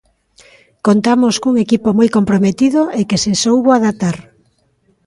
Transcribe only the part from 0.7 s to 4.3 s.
Contamos cun equipo moi comprometido e que se soubo adaptar.